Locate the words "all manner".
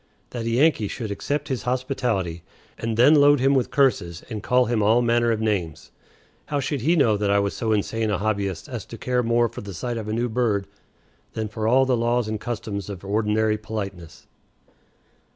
4.81-5.29